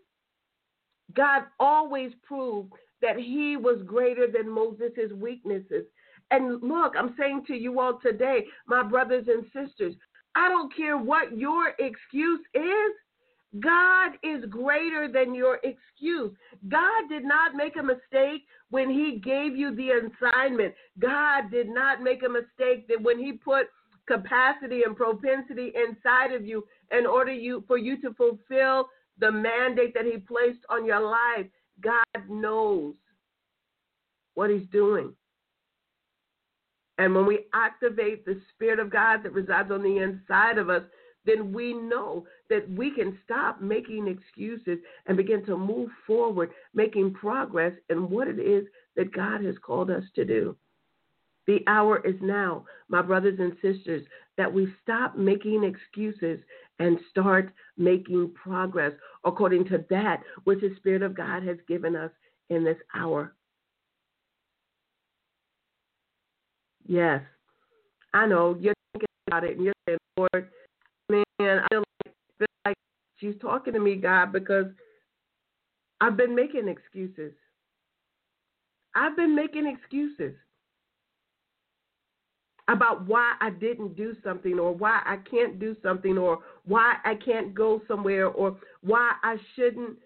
God 1.14 1.44
always 1.61 2.12
proved 2.23 2.73
that 3.02 3.16
he 3.16 3.56
was 3.56 3.82
greater 3.87 4.26
than 4.26 4.49
Moses' 4.49 5.12
weaknesses. 5.14 5.84
And 6.30 6.62
look, 6.62 6.94
I'm 6.99 7.14
saying 7.18 7.44
to 7.49 7.54
you 7.54 7.78
all 7.78 7.99
today, 8.02 8.46
my 8.66 8.82
brothers 8.82 9.26
and 9.28 9.44
sisters, 9.52 9.94
I 10.34 10.49
don't 10.49 10.75
care 10.75 10.96
what 10.96 11.37
your 11.37 11.75
excuse 11.78 12.40
is. 12.54 12.92
God 13.61 14.12
is 14.25 14.44
greater 14.46 15.06
than 15.06 15.34
your 15.34 15.61
excuse. 15.62 16.34
God 16.68 17.08
did 17.08 17.25
not 17.25 17.54
make 17.54 17.76
a 17.76 17.82
mistake 17.82 18.42
when 18.70 18.90
he 18.90 19.20
gave 19.23 19.56
you 19.56 19.75
the 19.76 19.90
assignment. 19.90 20.75
God 20.99 21.50
did 21.52 21.68
not 21.68 22.02
make 22.02 22.25
a 22.25 22.28
mistake 22.28 22.88
that 22.88 23.00
when 23.00 23.18
he 23.18 23.32
put 23.32 23.66
capacity 24.08 24.82
and 24.84 24.96
propensity 24.96 25.73
inside 25.76 26.32
of 26.32 26.44
you 26.44 26.64
in 26.90 27.06
order 27.06 27.32
you 27.32 27.62
for 27.66 27.78
you 27.78 28.00
to 28.00 28.12
fulfill 28.14 28.88
the 29.18 29.30
mandate 29.30 29.94
that 29.94 30.06
He 30.06 30.18
placed 30.18 30.61
on 30.68 30.85
your 30.85 31.00
life, 31.00 31.47
God 31.80 32.04
knows 32.28 32.94
what 34.35 34.50
He's 34.50 34.66
doing. 34.73 35.14
And 36.99 37.14
when 37.14 37.26
we 37.26 37.47
activate 37.52 38.25
the 38.25 38.40
Spirit 38.54 38.78
of 38.78 38.90
God 38.90 39.23
that 39.25 39.33
resides 39.33 39.71
on 39.71 39.83
the 39.83 39.99
inside 39.99 40.59
of 40.59 40.71
us, 40.71 40.83
then 41.26 41.52
we 41.52 41.73
know 41.73 42.26
that 42.50 42.68
we 42.71 42.94
can 42.94 43.18
stop 43.25 43.61
making 43.61 44.06
excuses 44.06 44.78
and 45.06 45.16
begin 45.16 45.44
to 45.47 45.56
move 45.56 45.90
forward, 46.06 46.50
making 46.75 47.14
progress 47.14 47.73
in 47.88 48.11
what 48.11 48.28
it 48.28 48.38
is 48.38 48.66
that 48.97 49.12
God 49.12 49.42
has 49.44 49.56
called 49.64 49.90
us 49.90 50.04
to 50.14 50.25
do. 50.25 50.56
The 51.46 51.60
hour 51.66 52.04
is 52.06 52.14
now, 52.22 52.64
my 52.88 53.02
brothers 53.02 53.38
and 53.38 53.52
sisters, 53.60 54.06
that 54.36 54.52
we 54.52 54.72
stop 54.82 55.16
making 55.16 55.64
excuses 55.64 56.40
and 56.78 56.98
start 57.10 57.52
making 57.76 58.32
progress 58.34 58.92
according 59.24 59.66
to 59.66 59.84
that 59.90 60.22
which 60.44 60.60
the 60.60 60.74
Spirit 60.76 61.02
of 61.02 61.16
God 61.16 61.42
has 61.42 61.58
given 61.68 61.94
us 61.94 62.10
in 62.50 62.64
this 62.64 62.78
hour. 62.94 63.34
Yes, 66.86 67.22
I 68.12 68.26
know 68.26 68.56
you're 68.60 68.74
thinking 68.92 69.08
about 69.28 69.44
it 69.44 69.56
and 69.56 69.64
you're 69.64 69.74
saying, 69.86 69.98
Lord, 70.16 70.48
man, 71.08 71.24
I 71.40 71.66
feel 71.70 71.84
like, 72.04 72.14
feel 72.38 72.46
like 72.66 72.76
she's 73.18 73.34
talking 73.40 73.72
to 73.72 73.80
me, 73.80 73.96
God, 73.96 74.32
because 74.32 74.66
I've 76.00 76.16
been 76.16 76.34
making 76.34 76.68
excuses. 76.68 77.32
I've 78.94 79.16
been 79.16 79.34
making 79.34 79.66
excuses 79.66 80.34
about 82.68 83.06
why 83.06 83.35
I 83.40 83.50
didn't 83.50 83.97
do 83.97 84.14
something 84.25 84.59
or 84.59 84.73
why 84.73 85.02
I 85.04 85.18
can't 85.30 85.59
do 85.59 85.76
something 85.83 86.16
or 86.16 86.38
why 86.64 86.94
I 87.04 87.14
can't 87.14 87.54
go 87.54 87.83
somewhere 87.87 88.28
or 88.28 88.56
why 88.80 89.12
I 89.23 89.37
shouldn't 89.54 89.99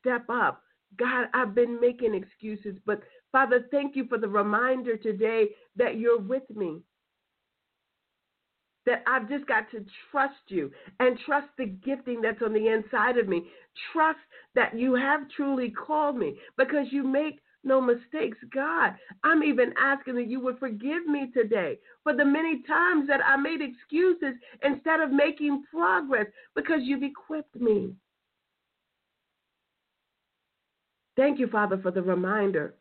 step 0.00 0.24
up. 0.28 0.62
God, 0.96 1.26
I've 1.34 1.54
been 1.54 1.80
making 1.80 2.14
excuses, 2.14 2.78
but 2.86 3.00
Father, 3.32 3.66
thank 3.72 3.96
you 3.96 4.06
for 4.06 4.16
the 4.16 4.28
reminder 4.28 4.96
today 4.96 5.46
that 5.76 5.96
you're 5.96 6.20
with 6.20 6.48
me. 6.54 6.82
That 8.86 9.02
I've 9.08 9.28
just 9.28 9.46
got 9.46 9.70
to 9.72 9.84
trust 10.12 10.34
you 10.48 10.70
and 11.00 11.18
trust 11.26 11.48
the 11.58 11.66
gifting 11.66 12.20
that's 12.20 12.42
on 12.42 12.52
the 12.52 12.68
inside 12.68 13.18
of 13.18 13.26
me. 13.26 13.46
Trust 13.92 14.18
that 14.54 14.78
you 14.78 14.94
have 14.94 15.22
truly 15.34 15.70
called 15.70 16.16
me 16.16 16.36
because 16.56 16.86
you 16.90 17.02
make 17.02 17.40
no 17.64 17.80
mistakes. 17.80 18.38
God, 18.54 18.94
I'm 19.24 19.42
even 19.42 19.72
asking 19.78 20.16
that 20.16 20.28
you 20.28 20.40
would 20.40 20.58
forgive 20.58 21.06
me 21.06 21.30
today 21.32 21.78
for 22.02 22.14
the 22.16 22.24
many 22.24 22.62
times 22.62 23.08
that 23.08 23.20
I 23.24 23.36
made 23.36 23.60
excuses 23.62 24.34
instead 24.62 25.00
of 25.00 25.12
making 25.12 25.64
progress 25.72 26.26
because 26.56 26.80
you've 26.82 27.02
equipped 27.02 27.56
me. 27.56 27.94
Thank 31.16 31.38
you, 31.38 31.48
Father, 31.48 31.78
for 31.82 31.90
the 31.90 32.02
reminder. 32.02 32.74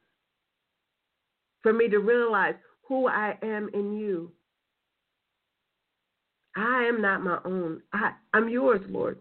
for 1.64 1.74
me 1.74 1.90
to 1.90 2.00
realize 2.00 2.56
who 2.88 3.08
I 3.08 3.38
am 3.44 3.70
in 3.74 3.98
you. 3.98 4.32
I 6.56 6.84
am 6.84 7.02
not 7.02 7.24
my 7.24 7.40
own. 7.46 7.82
I, 7.94 8.12
I'm 8.34 8.50
yours, 8.50 8.82
Lord. 8.90 9.20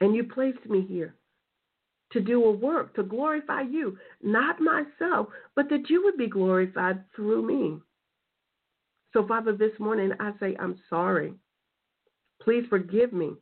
And 0.00 0.14
you 0.14 0.24
placed 0.24 0.66
me 0.68 0.84
here 0.88 1.14
to 2.14 2.20
do 2.20 2.42
a 2.44 2.50
work, 2.50 2.94
to 2.94 3.02
glorify 3.02 3.60
you, 3.60 3.98
not 4.22 4.56
myself, 4.60 5.26
but 5.54 5.68
that 5.68 5.90
you 5.90 6.02
would 6.04 6.16
be 6.16 6.28
glorified 6.28 7.04
through 7.14 7.46
me. 7.46 7.78
So, 9.12 9.26
Father, 9.26 9.52
this 9.52 9.72
morning 9.78 10.12
I 10.18 10.32
say, 10.40 10.56
I'm 10.58 10.78
sorry. 10.88 11.34
Please 12.40 12.64
forgive 12.70 13.12
me 13.12 13.32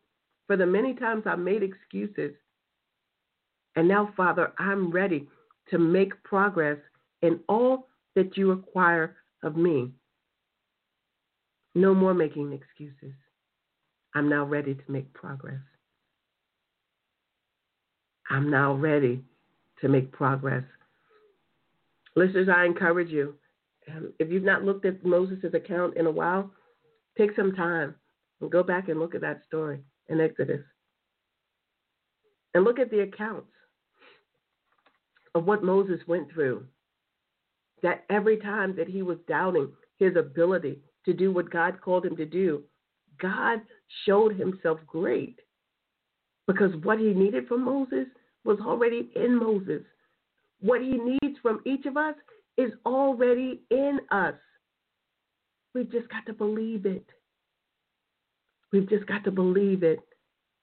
for 0.46 0.56
the 0.56 0.66
many 0.66 0.94
times 0.94 1.24
I 1.26 1.36
made 1.36 1.62
excuses. 1.62 2.32
And 3.76 3.86
now, 3.88 4.12
Father, 4.16 4.52
I'm 4.58 4.90
ready 4.90 5.28
to 5.70 5.78
make 5.78 6.22
progress 6.24 6.78
in 7.20 7.40
all 7.48 7.88
that 8.16 8.36
you 8.36 8.50
require 8.50 9.16
of 9.42 9.56
me. 9.56 9.90
No 11.74 11.94
more 11.94 12.14
making 12.14 12.52
excuses. 12.52 13.14
I'm 14.14 14.28
now 14.28 14.44
ready 14.44 14.74
to 14.74 14.92
make 14.92 15.12
progress. 15.14 15.60
I'm 18.32 18.50
now 18.50 18.72
ready 18.72 19.22
to 19.82 19.88
make 19.88 20.10
progress. 20.10 20.64
Listeners, 22.16 22.48
I 22.48 22.64
encourage 22.64 23.10
you. 23.10 23.34
Um, 23.90 24.14
if 24.18 24.30
you've 24.30 24.42
not 24.42 24.64
looked 24.64 24.86
at 24.86 25.04
Moses' 25.04 25.52
account 25.52 25.98
in 25.98 26.06
a 26.06 26.10
while, 26.10 26.50
take 27.18 27.36
some 27.36 27.52
time 27.54 27.94
and 28.40 28.50
go 28.50 28.62
back 28.62 28.88
and 28.88 28.98
look 28.98 29.14
at 29.14 29.20
that 29.20 29.42
story 29.46 29.80
in 30.08 30.18
Exodus. 30.18 30.62
And 32.54 32.64
look 32.64 32.78
at 32.78 32.90
the 32.90 33.00
accounts 33.00 33.52
of 35.34 35.44
what 35.44 35.62
Moses 35.62 36.00
went 36.06 36.32
through. 36.32 36.64
That 37.82 38.04
every 38.08 38.38
time 38.38 38.74
that 38.76 38.88
he 38.88 39.02
was 39.02 39.18
doubting 39.28 39.68
his 39.98 40.16
ability 40.16 40.78
to 41.04 41.12
do 41.12 41.32
what 41.32 41.50
God 41.50 41.82
called 41.82 42.06
him 42.06 42.16
to 42.16 42.24
do, 42.24 42.62
God 43.20 43.60
showed 44.06 44.36
himself 44.36 44.78
great. 44.86 45.38
Because 46.46 46.74
what 46.82 46.98
he 46.98 47.12
needed 47.12 47.46
from 47.46 47.64
Moses 47.64 48.06
was 48.44 48.58
already 48.60 49.10
in 49.14 49.38
Moses. 49.38 49.82
What 50.60 50.80
he 50.80 50.92
needs 50.92 51.38
from 51.40 51.60
each 51.66 51.86
of 51.86 51.96
us 51.96 52.14
is 52.56 52.72
already 52.84 53.60
in 53.70 53.98
us. 54.10 54.34
We've 55.74 55.90
just 55.90 56.08
got 56.08 56.26
to 56.26 56.32
believe 56.32 56.86
it. 56.86 57.06
We've 58.72 58.88
just 58.88 59.06
got 59.06 59.24
to 59.24 59.30
believe 59.30 59.82
it 59.82 60.00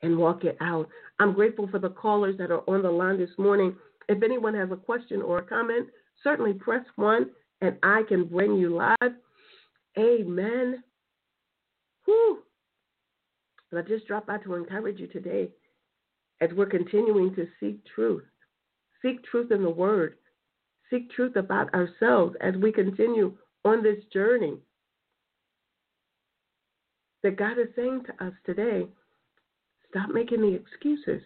and 0.02 0.18
walk 0.18 0.44
it 0.44 0.58
out. 0.62 0.88
I'm 1.20 1.34
grateful 1.34 1.68
for 1.68 1.80
the 1.80 1.90
callers 1.90 2.38
that 2.38 2.52
are 2.52 2.68
on 2.70 2.82
the 2.82 2.90
line 2.90 3.18
this 3.18 3.30
morning. 3.38 3.76
If 4.08 4.24
anyone 4.24 4.56
has 4.56 4.72
a 4.72 4.76
question 4.76 5.22
or 5.22 5.40
a 5.40 5.44
comment, 5.44 5.88
certainly 6.24 6.54
press 6.54 6.86
one 6.96 7.30
and 7.62 7.78
I 7.84 8.04
can 8.08 8.26
bring 8.26 8.56
you 8.56 8.76
live. 8.76 9.14
Amen. 9.98 10.84
Whew. 12.06 12.40
But 13.72 13.80
I 13.80 13.88
just 13.88 14.08
dropped 14.08 14.28
by 14.28 14.38
to 14.40 14.56
encourage 14.56 15.00
you 15.00 15.08
today 15.08 15.50
as 16.42 16.50
we're 16.56 16.66
continuing 16.66 17.36
to 17.36 17.48
seek 17.60 17.80
truth. 17.94 18.24
Seek 19.02 19.24
truth 19.26 19.52
in 19.52 19.64
the 19.64 19.70
Word. 19.70 20.16
Seek 20.90 21.10
truth 21.12 21.36
about 21.36 21.74
ourselves 21.74 22.36
as 22.42 22.56
we 22.56 22.72
continue 22.72 23.34
on 23.66 23.84
this 23.84 24.04
journey. 24.12 24.58
That 27.24 27.38
God 27.38 27.60
is 27.60 27.68
saying 27.76 28.04
to 28.06 28.26
us 28.26 28.34
today 28.46 28.88
stop 29.90 30.10
making 30.10 30.42
the 30.42 30.54
excuses, 30.54 31.22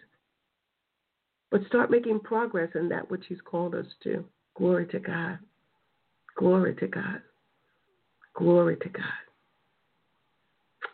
but 1.50 1.60
start 1.68 1.90
making 1.90 2.20
progress 2.20 2.70
in 2.74 2.88
that 2.88 3.10
which 3.10 3.24
He's 3.28 3.40
called 3.44 3.74
us 3.74 3.86
to. 4.02 4.24
Glory 4.56 4.86
to 4.88 4.98
God. 4.98 5.38
Glory 6.36 6.74
to 6.76 6.86
God. 6.88 7.22
Glory 8.34 8.76
to 8.76 8.88
God. 8.88 9.04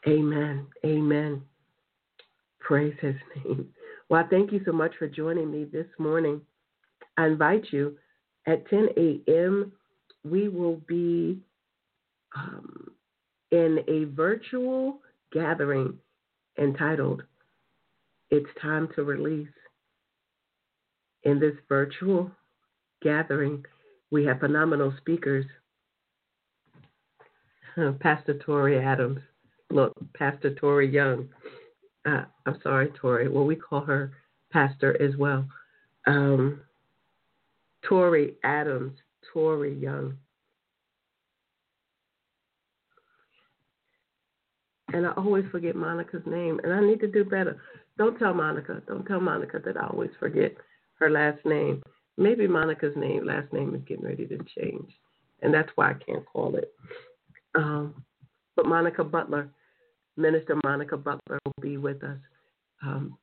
Amen. 0.07 0.67
Amen. 0.85 1.43
Praise 2.61 2.95
His 3.01 3.15
name. 3.45 3.69
Well, 4.11 4.27
thank 4.29 4.51
you 4.51 4.61
so 4.67 4.73
much 4.73 4.93
for 4.99 5.07
joining 5.07 5.53
me 5.53 5.65
this 5.65 5.87
morning. 5.97 6.41
I 7.17 7.27
invite 7.27 7.67
you 7.71 7.97
at 8.47 8.69
10 8.69 8.89
a.m. 8.97 9.71
We 10.25 10.49
will 10.49 10.83
be 10.89 11.39
um, 12.37 12.91
in 13.53 13.79
a 13.87 14.05
virtual 14.17 14.99
gathering 15.33 15.97
entitled 16.59 17.23
It's 18.31 18.51
Time 18.61 18.89
to 18.97 19.05
Release. 19.05 19.47
In 21.23 21.39
this 21.39 21.55
virtual 21.69 22.33
gathering, 23.03 23.65
we 24.11 24.25
have 24.25 24.41
phenomenal 24.41 24.93
speakers. 24.99 25.47
Pastor 28.01 28.37
Tori 28.45 28.77
Adams, 28.77 29.21
look, 29.71 29.95
Pastor 30.15 30.53
Tori 30.53 30.91
Young, 30.91 31.29
uh, 32.07 32.25
I'm 32.47 32.59
sorry, 32.63 32.91
Tori. 33.01 33.29
Well, 33.29 33.45
we 33.45 33.57
call 33.57 33.81
her 33.83 34.13
Pastor 34.53 35.01
as 35.01 35.17
well. 35.17 35.47
Um, 36.07 36.61
Tori 37.83 38.35
Adams, 38.45 38.99
Tori 39.33 39.75
Young. 39.75 40.15
And 44.93 45.07
I 45.07 45.13
always 45.13 45.45
forget 45.53 45.77
Monica's 45.77 46.23
name, 46.27 46.61
and 46.65 46.73
I 46.73 46.81
need 46.81 47.01
to 47.01 47.07
do 47.07 47.25
better. 47.25 47.61
Don't 47.97 48.19
tell 48.19 48.35
Monica. 48.35 48.83
Don't 48.89 49.07
tell 49.07 49.21
Monica 49.21 49.61
that 49.65 49.77
I 49.77 49.87
always 49.87 50.11
forget 50.19 50.57
her 50.99 51.11
last 51.11 51.45
name. 51.45 51.83
Maybe 52.17 52.49
Monica's 52.49 52.97
name, 52.97 53.25
last 53.25 53.53
name 53.53 53.75
is 53.75 53.83
getting 53.87 54.05
ready 54.05 54.27
to 54.27 54.39
change, 54.59 54.91
and 55.43 55.55
that's 55.55 55.71
why 55.77 55.91
I 55.91 55.95
can't 55.95 56.27
call 56.27 56.57
it. 56.57 56.73
Um, 57.55 58.05
but 58.57 58.67
Monica 58.67 59.05
Butler, 59.05 59.49
Minister 60.17 60.59
Monica 60.65 60.97
Butler 60.97 61.39
will 61.45 61.63
be 61.63 61.77
with 61.77 62.03
us. 62.05 62.19
Um, 62.83 63.17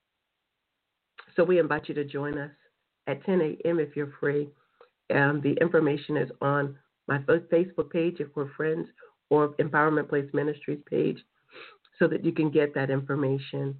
so 1.36 1.43
we 1.43 1.60
invite 1.60 1.88
you 1.88 1.95
to 1.95 2.04
join 2.04 2.38
us 2.38 2.52
at 3.08 3.23
10 3.26 3.41
a.m. 3.41 3.80
if 3.80 3.95
you're 3.95 4.13
free. 4.19 4.50
Um, 5.13 5.41
the 5.41 5.54
information 5.62 6.17
is 6.17 6.30
on 6.41 6.78
my 7.08 7.19
Facebook 7.19 7.89
page 7.91 8.17
if 8.19 8.28
we're 8.36 8.52
friends 8.54 8.88
or 9.30 9.50
Empowerment 9.56 10.10
Place 10.10 10.30
Ministries 10.34 10.82
page 10.89 11.17
so 12.00 12.08
that 12.08 12.23
you 12.23 12.32
can 12.32 12.50
get 12.50 12.73
that 12.76 12.89
information 12.89 13.76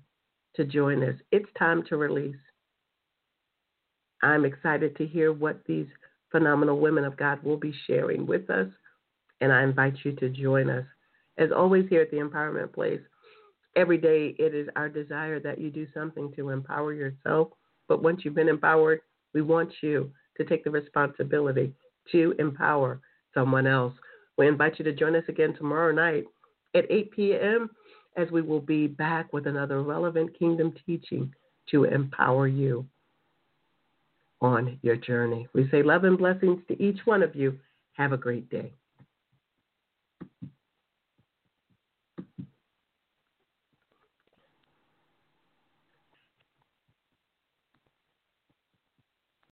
to 0.56 0.66
join 0.66 1.04
us. 1.04 1.16
It's 1.32 1.50
time 1.58 1.84
to 1.90 1.98
release. 1.98 2.36
I'm 4.24 4.46
excited 4.46 4.96
to 4.98 5.06
hear 5.06 5.32
what 5.32 5.62
these 5.68 5.88
phenomenal 6.32 6.80
women 6.80 7.06
of 7.06 7.18
God 7.18 7.44
will 7.44 7.58
be 7.58 7.74
sharing 7.86 8.26
with 8.26 8.50
us, 8.50 8.68
and 9.42 9.52
I 9.52 9.64
invite 9.64 9.96
you 10.04 10.14
to 10.14 10.30
join 10.30 10.70
us. 10.70 10.86
As 11.38 11.52
always, 11.56 11.88
here 11.90 12.02
at 12.02 12.12
the 12.12 12.18
Empowerment 12.18 12.74
Place, 12.74 13.02
every 13.76 13.98
day 13.98 14.36
it 14.40 14.56
is 14.56 14.68
our 14.76 14.90
desire 14.90 15.40
that 15.40 15.60
you 15.60 15.70
do 15.70 15.88
something 15.94 16.32
to 16.36 16.50
empower 16.50 16.94
yourself. 16.94 17.50
But 17.88 18.02
once 18.02 18.22
you've 18.24 18.36
been 18.36 18.50
empowered, 18.50 19.02
we 19.34 19.42
want 19.42 19.72
you 19.82 20.12
to 20.38 20.46
take 20.46 20.64
the 20.64 20.72
responsibility 20.72 21.74
to 22.12 22.34
empower 22.40 23.02
someone 23.34 23.68
else. 23.68 23.94
We 24.38 24.48
invite 24.48 24.80
you 24.80 24.86
to 24.86 24.94
join 24.94 25.16
us 25.16 25.24
again 25.28 25.56
tomorrow 25.56 25.92
night 25.92 26.26
at 26.76 26.90
8 26.90 27.12
p.m. 27.12 27.70
as 28.16 28.30
we 28.32 28.42
will 28.42 28.62
be 28.62 28.88
back 28.88 29.32
with 29.34 29.48
another 29.48 29.82
relevant 29.82 30.38
kingdom 30.38 30.74
teaching 30.86 31.34
to 31.72 31.84
empower 31.86 32.48
you 32.48 32.86
on 34.42 34.80
your 34.82 34.96
journey. 34.96 35.48
We 35.54 35.70
say 35.70 35.84
love 35.84 36.04
and 36.04 36.18
blessings 36.18 36.62
to 36.68 36.82
each 36.82 37.00
one 37.06 37.24
of 37.24 37.36
you. 37.36 37.58
Have 37.94 38.14
a 38.14 38.18
great 38.18 38.50
day. 38.50 38.74